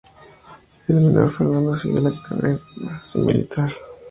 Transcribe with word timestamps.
El 0.87 0.95
menor, 0.99 1.29
Fernando, 1.29 1.75
siguió 1.75 2.01
la 2.01 2.11
carrera 2.23 2.59
militar. 3.17 3.71